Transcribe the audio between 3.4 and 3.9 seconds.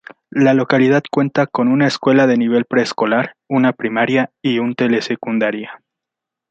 una